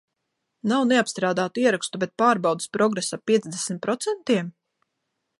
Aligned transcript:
Nav 0.69 0.85
neapstrādātu 0.91 1.61
ierakstu, 1.65 1.99
bet 2.03 2.13
pārbaudes 2.21 2.71
progress 2.77 3.11
ap 3.19 3.23
piecdesmit 3.31 3.83
procentiem? 3.87 4.49